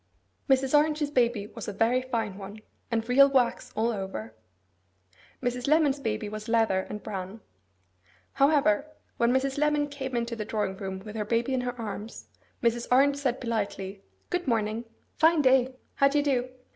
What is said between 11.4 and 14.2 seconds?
in her arms, Mrs. Orange said politely,